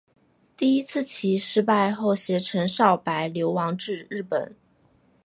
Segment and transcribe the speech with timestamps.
[0.57, 4.55] 第一次起义失败后偕陈少白流亡至日本。